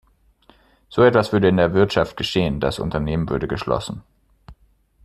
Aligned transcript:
So 0.89 1.03
etwas 1.03 1.31
würde 1.31 1.47
in 1.49 1.57
der 1.57 1.75
Wirtschaft 1.75 2.17
geschehen 2.17 2.59
das 2.59 2.79
Unternehmen 2.79 3.29
würde 3.29 3.47
geschlossen. 3.47 4.01